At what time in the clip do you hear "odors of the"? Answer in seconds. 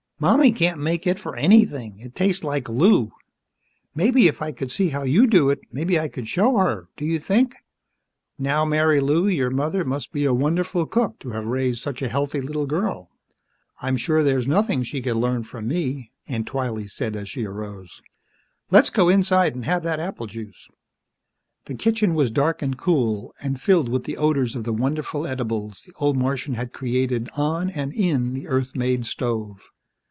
24.17-24.71